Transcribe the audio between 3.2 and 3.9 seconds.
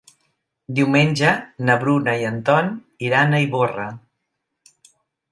a Ivorra.